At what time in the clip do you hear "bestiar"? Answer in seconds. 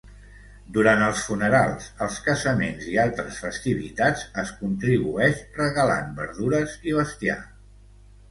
7.01-7.39